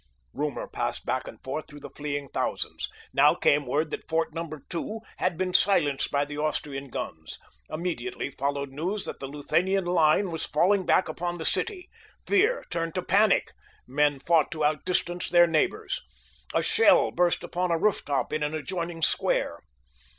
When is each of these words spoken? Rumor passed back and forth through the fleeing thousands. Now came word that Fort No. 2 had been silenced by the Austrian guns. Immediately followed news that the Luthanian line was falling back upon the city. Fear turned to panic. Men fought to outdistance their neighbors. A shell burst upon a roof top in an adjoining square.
Rumor 0.33 0.67
passed 0.67 1.05
back 1.05 1.27
and 1.27 1.37
forth 1.43 1.65
through 1.67 1.81
the 1.81 1.91
fleeing 1.91 2.29
thousands. 2.29 2.89
Now 3.13 3.35
came 3.35 3.67
word 3.67 3.91
that 3.91 4.09
Fort 4.09 4.33
No. 4.33 4.49
2 4.67 4.99
had 5.17 5.37
been 5.37 5.53
silenced 5.53 6.09
by 6.09 6.25
the 6.25 6.39
Austrian 6.39 6.89
guns. 6.89 7.37
Immediately 7.69 8.31
followed 8.31 8.71
news 8.71 9.05
that 9.05 9.19
the 9.19 9.27
Luthanian 9.27 9.85
line 9.85 10.31
was 10.31 10.43
falling 10.47 10.87
back 10.87 11.07
upon 11.07 11.37
the 11.37 11.45
city. 11.45 11.87
Fear 12.25 12.65
turned 12.71 12.95
to 12.95 13.03
panic. 13.03 13.51
Men 13.85 14.17
fought 14.17 14.49
to 14.53 14.63
outdistance 14.65 15.29
their 15.29 15.45
neighbors. 15.45 16.01
A 16.55 16.63
shell 16.63 17.11
burst 17.11 17.43
upon 17.43 17.69
a 17.69 17.77
roof 17.77 18.03
top 18.03 18.33
in 18.33 18.41
an 18.41 18.55
adjoining 18.55 19.03
square. 19.03 19.59